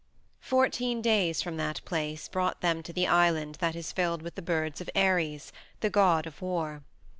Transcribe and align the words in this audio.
Fourteen 0.39 0.99
days 1.03 1.43
from 1.43 1.57
that 1.57 1.79
place 1.85 2.27
brought 2.27 2.61
them 2.61 2.81
to 2.81 2.91
the 2.91 3.05
island 3.05 3.57
that 3.59 3.75
is 3.75 3.91
filled 3.91 4.23
with 4.23 4.33
the 4.33 4.41
birds 4.41 4.81
of 4.81 4.89
Ares, 4.95 5.53
the 5.81 5.91
god 5.91 6.25
of 6.25 6.41
war. 6.41 6.81